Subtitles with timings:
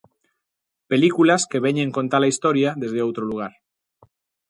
[0.91, 3.53] Películas que veñen contar a historia desde outro lugar.